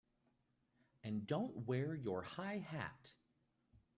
And 1.03 1.27
don't 1.27 1.67
wear 1.67 1.93
your 1.93 2.23
high 2.23 2.57
hat! 2.57 3.13